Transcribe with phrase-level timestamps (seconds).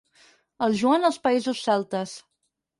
[0.67, 2.19] El Joan als països celtes.